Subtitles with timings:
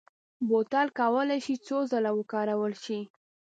[0.49, 2.99] بوتل کولای شي څو ځله وکارول شي.